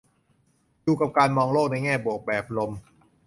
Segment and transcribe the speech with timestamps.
[0.83, 2.71] อยู่กับการมองโลกในแง่บวกแบบลม